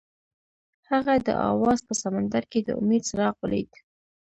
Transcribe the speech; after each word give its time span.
هغه 0.89 1.13
د 1.27 1.29
اواز 1.51 1.79
په 1.87 1.93
سمندر 2.03 2.43
کې 2.51 2.59
د 2.63 2.69
امید 2.81 3.03
څراغ 3.09 3.35
ولید. 3.43 3.71